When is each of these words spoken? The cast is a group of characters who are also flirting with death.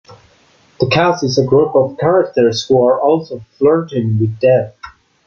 The 0.79 0.87
cast 0.87 1.23
is 1.23 1.37
a 1.37 1.45
group 1.45 1.75
of 1.75 1.95
characters 1.99 2.63
who 2.67 2.83
are 2.87 2.99
also 2.99 3.45
flirting 3.59 4.17
with 4.17 4.39
death. 4.39 4.73